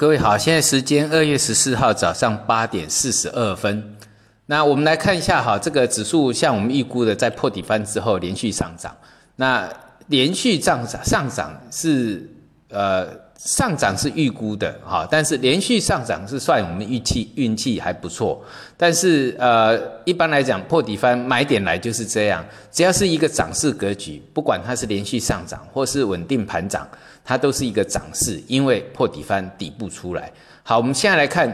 [0.00, 3.96] 各位好，现在时间二月十四号早上八点四十二分。
[4.46, 8.96] 那我们来看一下哈，这个指数像我们预估的，在破底翻之后连续上涨。
[9.34, 9.68] 那
[10.06, 12.30] 连续上涨上涨是
[12.68, 13.08] 呃
[13.38, 18.44] 上涨是预估的哈，但是连续上涨是算我们预期运气还不错。
[18.76, 26.86] 但是呃一般来讲破底翻买点来就是这样，只要是一个涨势格局，不管它是连续上涨或是稳定盘涨，
[27.24, 30.32] 它都是一个涨势，因为破底翻底部出来。
[30.64, 31.48] 好，我们现在来看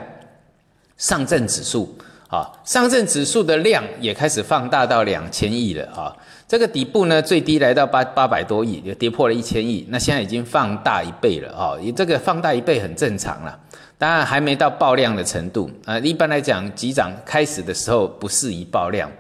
[0.96, 1.96] 上证指数。
[2.29, 6.10] 啊，上证指数的量也开始放大到两千亿了啊！
[6.47, 9.85] 这个底部呢，最低来到八八百多亿，就跌破了一千亿。
[9.89, 11.73] 那现在已经放大一倍了啊！
[11.80, 13.59] 你这个放大一倍很正常了，
[13.97, 15.99] 当然还没到爆量的程度啊。
[16.01, 19.11] 一般来讲，急涨开始的时候不适宜爆量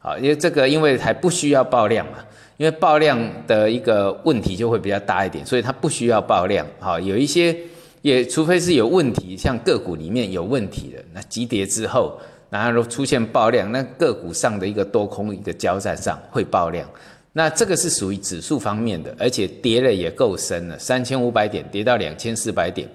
[0.00, 2.14] 啊，因为这个因为还不需要爆量嘛，
[2.56, 6.66] 因为爆量的一个问题就会比较大一点，所以它不需要爆量。
[6.78, 7.54] 好，有一些
[8.00, 12.18] 也除非是有问题，像个股里面有问题的，那急跌之后。
[12.50, 16.84] 然后出现爆量，那个股上的一个多空一个交战上会爆量，
[17.32, 22.88] 那这个是属于指数方面的，而且跌了也够深了，三千五百点跌到两千四百点，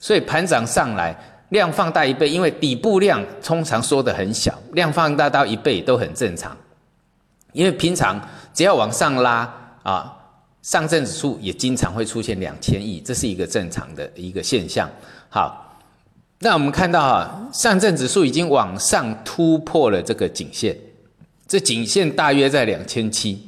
[0.00, 1.14] 所以盘涨上来
[1.50, 6.56] 量放大一倍，因为底部量通常缩的很小，量放大到一倍都很正常，
[7.52, 8.18] 因为平常
[8.54, 9.40] 只要往上拉
[9.82, 10.10] 啊，
[10.62, 14.88] 上证指数也经常会出现两千亿，这是一个正常的一个现象。
[15.28, 15.68] 好。
[16.44, 20.76] 那我们看到啊，上证指数已经往上突破了这个颈线，
[21.46, 23.40] 这颈线大约在两千七，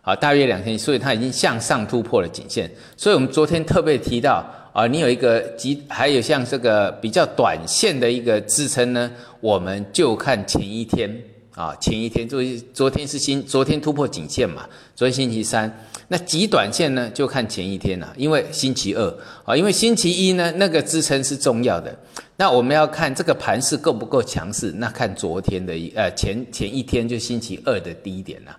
[0.00, 2.68] 啊，大约两千，所以它已经向上突破了颈线。
[2.96, 11.08] 所以我们昨天特别提到啊，你有一个极，还有像这个比较短线的一个支撑呢，我们就看前一天
[11.54, 12.42] 啊，前一天昨
[12.74, 15.72] 昨天是新，昨天突破颈线嘛，昨天星期三。
[16.08, 19.14] 那极短线呢，就看前一天了，因为星期二
[19.44, 21.96] 啊，因为星期一呢，那个支撑是重要的。
[22.36, 28.56] 那我们要看这个盘势够不够强势，那看昨天的一呃前前一天就星期二的低点了，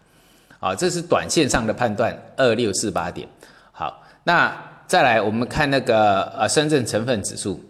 [0.59, 3.27] 啊，这是短线上的判断，二六四八点。
[3.71, 4.55] 好，那
[4.87, 7.63] 再来我们看那个呃深圳成分指数。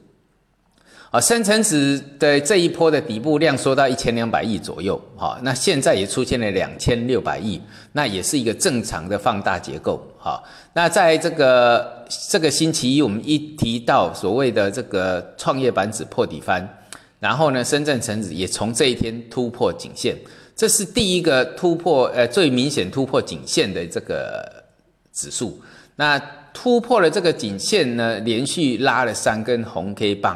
[1.13, 16.67] 啊，深成指的这一波的底部量缩到一千两百亿左右，哈，那现在也出现了两千六百亿，那也是一个正常的放大结构，哈，那在这个这个星期一，我们一提到所谓的这个创业板指破底翻，
[17.19, 20.17] 然后呢，深圳成指也从这一天突破颈线，
[20.55, 24.43] 这是第一个突破，呃，最明显突破颈线的这个
[25.13, 25.61] 指数，
[25.95, 26.19] 那
[26.55, 30.35] 突破了这个颈线呢，连续拉了三根红 K 棒。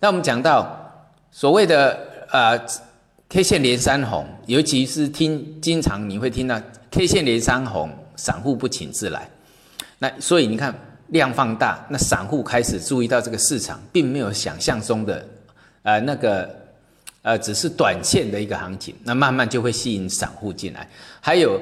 [0.00, 1.98] 那我们讲到所谓的
[2.30, 2.58] 呃
[3.28, 6.60] K 线连三红，尤其是听经常你会听到
[6.90, 9.28] K 线连三红，散户不请自来。
[9.98, 10.72] 那所以你看
[11.08, 15.26] 量放大，那散户开始注意到这个市场，并没有想象中的
[15.82, 16.48] 呃那个
[17.22, 20.88] 呃只是短线的一个行情，那慢慢就会吸引散户进来。
[21.20, 21.60] 还有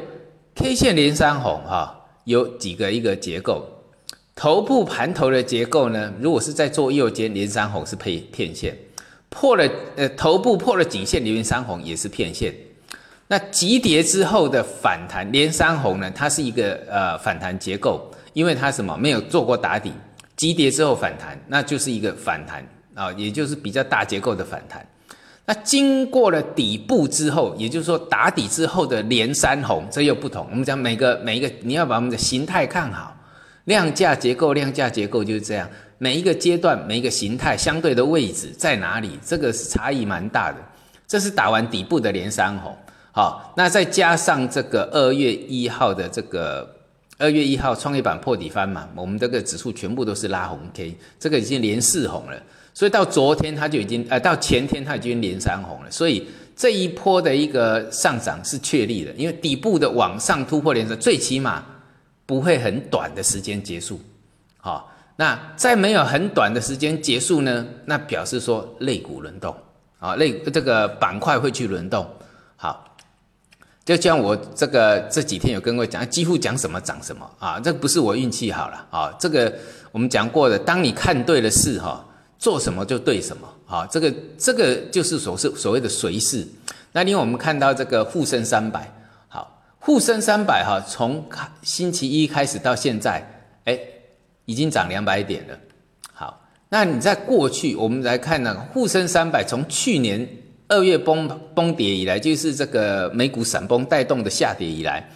[0.54, 3.66] K 线连三红哈，有几个一个结构。
[4.36, 6.12] 头部盘头的结构呢？
[6.20, 8.76] 如果是在做右肩连三红是配骗线，
[9.30, 9.66] 破了
[9.96, 12.54] 呃头部破了颈线连三红也是骗线。
[13.28, 16.12] 那急跌之后的反弹连三红呢？
[16.14, 19.90] 它是一个呃反弹结构，因为它什么没有做过打底，
[20.36, 24.86] 急跌之后反弹，那就是一个反弹啊，也就是比较大结构的反弹。
[25.46, 30.46] 那经过了底部之后，也就是说打底之后的连三红，这又不同。
[30.50, 33.15] 我们讲每个每一个你要把我们的形态看好。
[33.66, 35.68] 量价结构，量价结构就是这样。
[35.98, 39.18] 每一个阶段，每一个形态相对的位置在哪里？
[39.24, 40.58] 这个是差异蛮大的。
[41.06, 42.76] 这是打完底部的连三红，
[43.12, 46.68] 好，那再加上这个二月一号的这个
[47.16, 52.36] 二月一号创业板破底翻嘛，我们这个指数全部都是拉红 K，这个已经连四红了。
[52.74, 55.90] 所以到昨天它就已经，呃，到前天它已经连三红了。
[55.90, 61.64] 所以这一波的一个上涨是确立的，因为底部的往上突破连三，最起码。
[62.26, 64.00] 不会很短的时间结束，
[64.58, 67.64] 好，那在没有很短的时间结束呢？
[67.84, 69.54] 那表示说类股轮动，
[70.00, 72.04] 啊，类这个板块会去轮动，
[72.56, 72.84] 好，
[73.84, 79.56] 就像我这个这几天有跟我讲，几乎讲什么涨什么啊，这不是我运气好了啊，这个
[79.92, 82.04] 我们讲过的，当你看对了事哈，
[82.40, 86.44] 做什么就对什么，好，这个这个就是所是所谓的随势。
[86.90, 88.92] 那另外我们看到这个沪深三百。
[89.86, 91.24] 沪深三百哈，从
[91.62, 93.24] 星期一开始到现在，
[93.66, 93.78] 哎，
[94.44, 95.56] 已经涨两百点了。
[96.12, 100.28] 好，那你在过去，我们来看呢，沪深三百从去年
[100.66, 105.08] 二月崩崩跌以来，就是这个美股闪崩带动的下跌以来，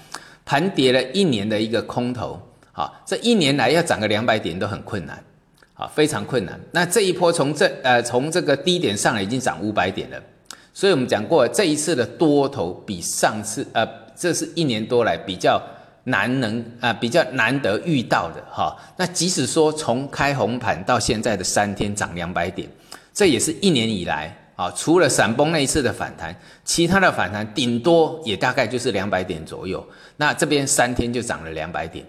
[0.45, 2.41] 盘跌了一年的一个空头，
[2.71, 5.21] 好，这一年来要涨个两百点都很困难，
[5.75, 6.57] 好，非常困难。
[6.71, 10.23] 那这一波从这呃从这个低点上来已经涨五百点了，
[10.73, 13.85] 所以我们讲过这一次的多头比上次呃
[14.21, 15.59] 这是一年多来比较
[16.05, 18.77] 难能啊比较难得遇到的哈。
[18.99, 22.69] 那即使说从开红盘到现在的三天涨两百点，
[23.15, 29.83] 这也是一年以来啊除了闪崩那一次的反弹，其他的反弹顶多也大概就是两百点左右。
[30.19, 32.05] 那这边三天就涨了两百点。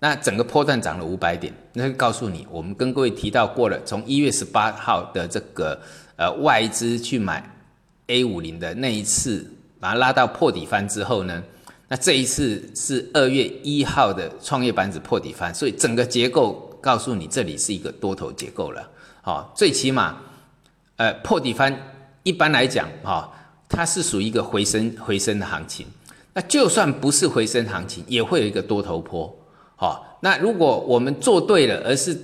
[0.00, 5.80] 那整个波段涨了五百点，那就告诉你，我们跟各位提到过了，从一月十八号的这个
[6.16, 7.42] 呃外资去买
[8.08, 9.50] A 五零的那一次，
[9.84, 11.42] 把它拉到破底翻之后呢，
[11.88, 18.88] 那这一次是二月一号的创业板指破底翻，所以整个结构告诉你，这里是一个多头结构了。
[19.20, 20.16] 好，最起码
[20.96, 21.78] 呃破底翻，
[22.22, 23.30] 一般来讲哈，
[23.68, 25.86] 它是属于一个回升回升的行情，
[26.32, 29.30] 那就算不是回升行情，也会有一个多头坡。
[29.76, 32.18] 好，那如果我们做对了，而是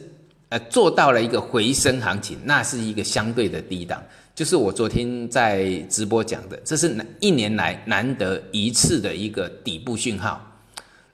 [0.50, 4.02] 呃做到了一个回升行情，那是一个相对的低档，
[4.35, 10.41] 就是我昨天在直播讲的，这是一年来难得一次的一个底部讯号。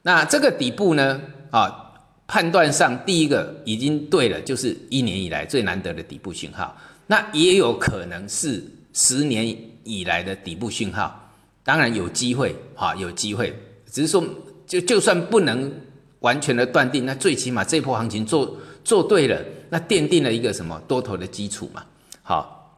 [0.02, 1.92] 那这个底部呢，啊，
[2.26, 6.76] 判断上第一个已经对了，就是一年以来最难得的底部讯号。
[7.06, 11.30] 那也有可能是十年以来的底部讯号，
[11.62, 13.54] 当然有机会，哈，有机会，
[13.90, 14.24] 只是说
[14.66, 15.70] 就就算不能。
[16.20, 18.56] 完全的断定，那最起码这波行情做
[18.86, 19.36] 做对了，
[19.68, 21.82] 那奠定了一个什么多头的基础嘛？
[22.22, 22.70] 好，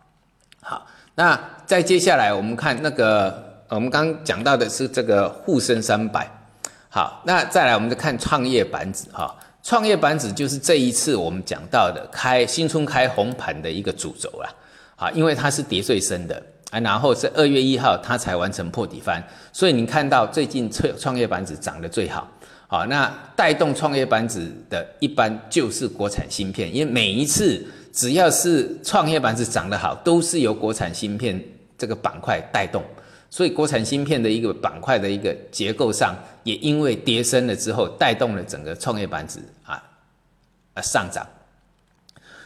[0.63, 6.27] 好，那再接下来我们看那个，我们刚讲到的是这个沪深三百，
[6.89, 14.49] 好，那再来我们就看创业板指哈，创业板指就是这一次我们讲到的开新春开红盘的一个主轴啦，
[14.97, 16.43] 好，因为它是跌最深的。
[16.71, 19.23] 啊，然后是二月一号它才完成破底翻，
[19.55, 22.29] 所以你看到最近创创业板指涨得最好。
[22.71, 31.43] 好，那带动创业板指的一般就是国产芯片，因为每一次只要是创业板指涨得好，都是由国产芯片
[31.79, 32.85] 这个板块带动，
[33.31, 39.83] 所以国产芯片的一个板块的一个结构上，也因为跌升了之后，带动了整个创业板指啊
[40.75, 41.27] 啊上涨，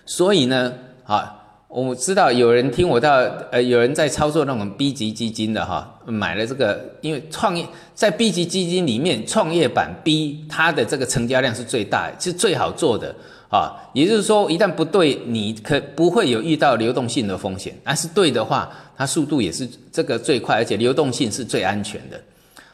[0.07, 0.73] 所以呢，
[1.05, 1.41] 啊。
[1.75, 3.15] 我知道有人听我到，
[3.51, 13.15] 呃，有人在操作那种 B 级基金的哈，买了这个，因为创业在 B 级基金里面，创业板 B 它的这个成交量是最大，是最好做的
[13.49, 13.73] 啊。
[13.95, 22.21] 也就是说，一旦不对，你可不会有遇到流动性的风险；但是对的话，它速度也是这个最快，而且流动性是最安全的。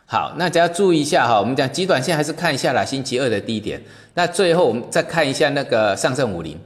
[0.06, 3.80] 好，那只要注意一下哈，我们讲极短线还是看一下啦，星期二的低点。
[4.14, 6.58] 那最后我们再看一下那个上证五零。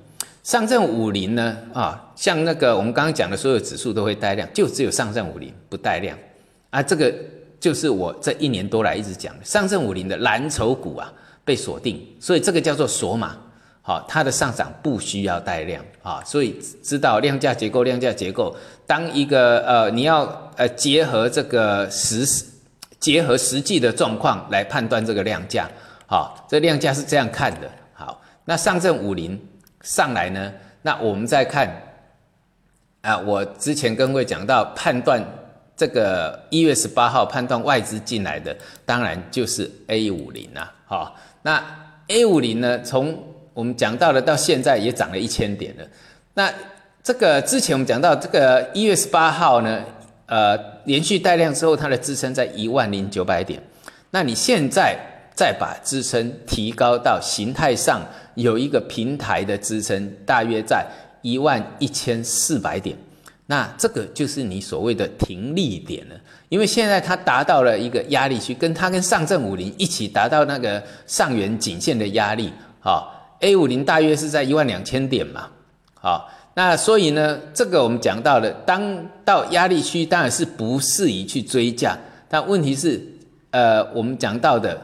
[0.43, 1.56] 上证五零呢？
[1.73, 6.19] 啊，像那个我们刚刚讲的所有指数都会带量，就只有上证五零不带量
[6.71, 6.83] 啊。
[6.83, 7.15] 这个
[7.61, 11.12] 就是我这一年多来一直讲的，上证五零的蓝筹股啊
[11.44, 13.37] 被锁定，所以这个叫做锁码。
[13.83, 18.55] 好，它的上涨不需要带量啊，所以知道量价结构，量价结构。
[18.85, 22.25] 当一个呃你要呃结合这个实
[22.99, 25.71] 结合实际的状况来判断这个量价，
[26.06, 27.71] 好，这量价是这样看的。
[27.93, 29.41] 好，那上证五零。
[29.82, 30.52] 上来呢，
[30.82, 31.69] 那我们再看，
[33.02, 35.23] 啊，我之前跟各位讲到判断
[35.76, 38.56] 这个一月十八号判断外资进来的，
[38.87, 41.62] 当然就是 A 五零啊，好，那
[42.08, 43.19] A 五零呢，从
[43.55, 45.84] 我们讲到了到现在也涨了一千点了，
[46.34, 46.53] 那
[47.03, 49.84] 这个之前我们讲到这个一月十八号呢，
[50.27, 53.60] 呃，连续带量之后，它的支撑在一万零九百点，
[54.10, 54.96] 那你现在
[55.34, 58.01] 再把支撑提高到形态上。
[58.34, 60.86] 有一个平台的支撑，大约在
[61.20, 62.96] 一万一千四百点，
[63.44, 66.15] 那这个就是你所谓的停利点了。
[66.48, 72.51] 因为现在它达到了一个压力区，跟它跟上证五零一起达到那个上缘颈线的压力。
[72.81, 75.48] 好，A 五零大约是在一万两千点嘛。
[75.93, 78.82] 好，那所以呢，这个我们讲到了，当
[79.27, 81.98] 到压力区当然是不适宜去追价，
[82.31, 82.98] 但问题是，
[83.51, 84.81] 呃，我们讲到的，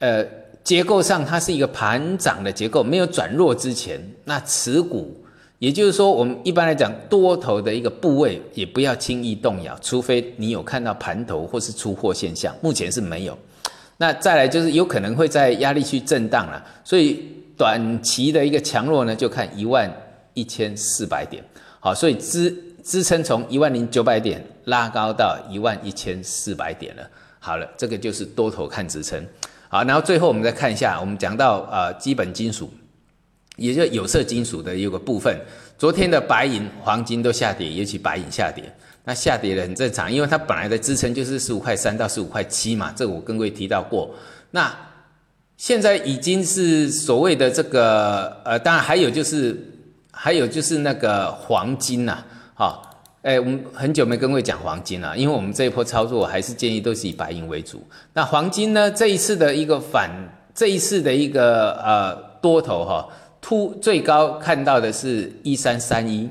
[0.00, 0.26] 呃。
[0.62, 5.18] 结构上，它是一个盘涨的结构，没有转弱之前，那持股，
[5.58, 13.36] 也就是说，我们一般来讲，多头的一个部位也不要轻易动摇，除非你有看到盘头或是出货现象，目前是没有。
[13.96, 17.24] 那再来就是有可能会在压力区震荡了，所以
[17.56, 19.90] 短期的一个强弱呢，就看一万
[20.34, 21.42] 一千四百点，
[21.80, 22.54] 好，所以支
[22.84, 27.02] 支撑从一万零九百点拉高到一万一千四百点了。
[27.42, 29.26] 好了，这个就是多头看支撑。
[29.72, 32.68] 好，然后最后我们再看一下，我们讲到呃基本金属，
[33.54, 35.40] 也就有色金属的一个部分。
[35.78, 38.64] 昨天的白银、黄金都下跌，尤其白银下跌，
[39.04, 44.12] 那下跌的很正常，因为它本来的支撑就是十五块三到十五块七嘛，这个我跟各位提到过。
[44.50, 44.76] 那
[45.56, 49.56] 现在已经是所谓的这个呃，当然还有就是
[50.10, 52.24] 还有就是那个黄金呐，
[52.54, 52.89] 好。
[53.22, 57.82] 哎，我们很久没跟各位讲黄金了，因为我们这一波操作还是建议都是以白银为主。
[58.14, 60.10] 那黄金呢，这一次的一个反，
[60.54, 63.06] 这一次的一个呃多头哈
[63.38, 66.30] 突最高看到的是一三三一。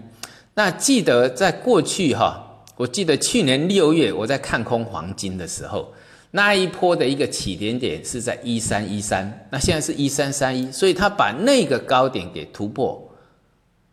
[0.56, 2.44] 那记得在过去哈，
[2.76, 5.94] 我记得去年六月我在看空黄金的时候，
[6.32, 13.00] 那一波的一个起点点是在一三一三，那现在是一三三一，所以它把那个高点给突破。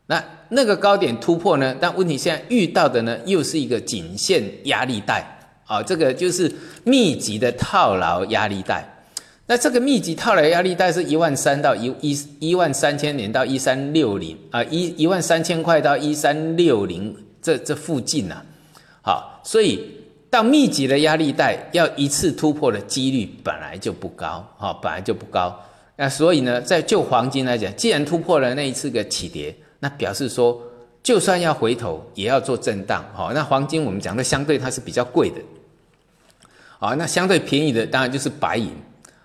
[0.09, 1.75] 那那个高点突破呢？
[1.81, 5.25] 但问题现在遇到的呢，又是一个颈线压力带
[5.67, 6.49] 啊，这个就是
[6.85, 8.89] 密集的套牢压力带。
[9.49, 18.41] 那这个密集套牢压力带是一万三到一一一万三千点到一三六零啊，一一万三千块到一三六零这这附近呐。
[19.03, 19.85] 好，所以
[20.31, 25.61] 到密集的压力带要一次突破的几率本来就不高，哈，本来就不高。
[25.97, 29.53] 那所以呢，在就黄金来讲，既然突破了那一次个起跌。
[29.79, 30.61] 那表示说，
[31.03, 35.37] 就算要回头，也要做震荡，好，那黄金我们讲的相对它是比较贵的，
[36.79, 38.71] 好，那相对便宜的当然就是白银，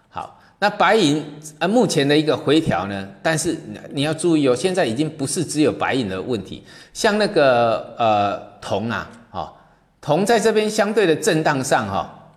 [0.10, 1.25] 好，那白银
[1.58, 3.58] 啊目前的一个回调呢，但是
[3.91, 9.53] 你要注意哦，现在已经不是只有白银的问题，像那个呃铜啊，哦，
[10.01, 12.29] 铜在这边相对的震荡上哈，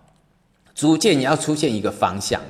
[0.73, 2.41] 逐渐也要出现一个方向，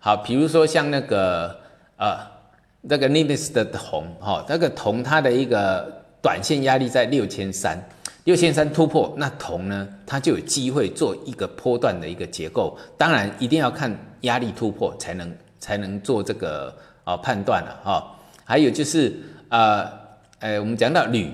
[0.00, 1.60] 好，比如说像那个
[1.96, 2.37] 呃。
[2.80, 7.78] 那个 Nimbus 的铜，哈，那个铜它的一个短线压力在六千三，
[8.24, 12.78] 六千三突破，那铜呢，它就有机会做一个波段的一个结构。
[12.96, 18.16] 当然，一定要看压力突破才能才能做这个啊判断了，哈。
[18.44, 19.14] 还有就是
[19.48, 19.90] 呃，
[20.38, 21.30] 呃，我们讲到铝，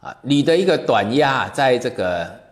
[0.00, 2.45] 啊，铝的一个短压在这个。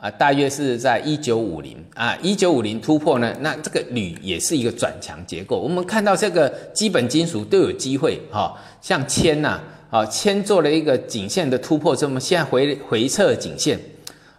[0.00, 5.58] 啊，大约是在一九五零啊，一九五零突破呢，那这个铝也是一个转强结构。
[5.58, 13.78] 我们看到这个基本金属都有机会哈，像铅呐，啊，铅做了一个颈线的突破，这么，现在回回测颈线，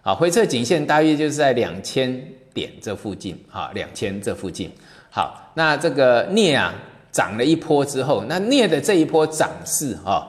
[0.02, 2.12] 啊，回测颈线大约就是在两千
[2.52, 4.68] 点这附近，啊，两千这附近。
[5.10, 6.74] 好，那这个镍啊
[7.12, 10.28] 涨了一波之后，那镍的这一波涨势啊。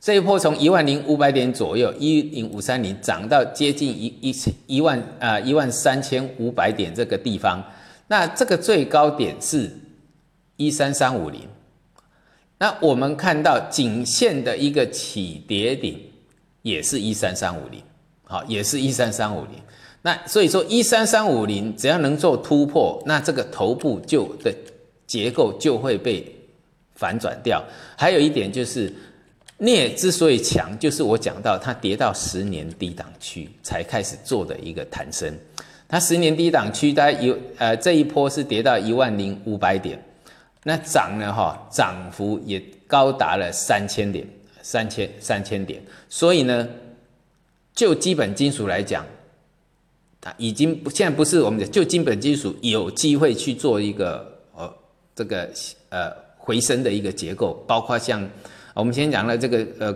[0.00, 7.60] 这一波从一万零五百点左右，一零五三零涨到接近一一千一万啊一万三千五百点这个地方，
[8.06, 9.68] 那这个最高点是
[10.56, 11.40] 一三三五零，
[12.58, 16.00] 那我们看到颈线的一个起跌顶
[16.62, 17.82] 也是一三三五零，
[18.22, 19.54] 好，也是一三三五零，
[20.02, 24.54] 那所以说一三三五零只要能做突破，那这个头部就的
[25.08, 26.24] 结构就会被
[26.94, 27.60] 反转掉。
[27.96, 28.94] 还有一点就是。
[29.58, 35.36] 镍之所以强，就是我讲到它跌到十年低档区才开始做的一个弹升。
[35.88, 40.00] 它十年低档区，大概有呃这一波是跌到一万零五百点，
[40.62, 44.24] 那涨呢哈，涨幅也高达了三千点，
[44.62, 45.82] 三千三千点。
[46.08, 46.68] 所以呢，
[47.74, 49.04] 就基本金属来讲，
[50.20, 54.72] 它已经现在不是我们的就基本金属有机会去做一个呃
[55.16, 55.50] 这个
[55.88, 58.30] 呃回升的一个结构，包括像。
[58.78, 59.92] 我们先讲了这个呃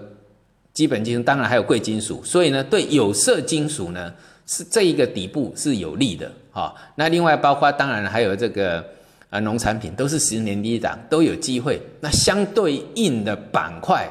[0.74, 4.12] 基本金属，当然还有贵金属，所以呢，对有色金属呢
[4.44, 6.74] 是这一个底部是有利的哈。
[6.96, 8.84] 那另外包括当然还有这个
[9.30, 14.10] 啊农产品都是十年低档都有机会，那相对应的板块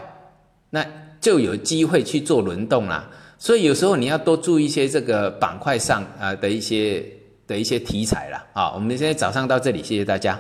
[0.70, 0.86] 那
[1.20, 3.10] 就有机会去做轮动啦。
[3.38, 7.04] 所以有时候你要多注意一些这个板块上啊的一些
[7.46, 8.46] 的一些题材啦。
[8.54, 8.72] 啊。
[8.74, 10.40] 我们现在早上到这里，谢谢大家。